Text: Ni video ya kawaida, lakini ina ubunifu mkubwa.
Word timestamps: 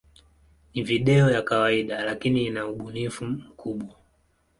Ni 0.73 0.83
video 0.83 1.31
ya 1.31 1.41
kawaida, 1.41 2.03
lakini 2.05 2.45
ina 2.45 2.67
ubunifu 2.67 3.25
mkubwa. 3.25 3.95